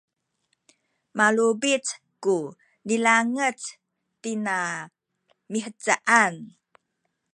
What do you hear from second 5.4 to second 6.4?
mihcaan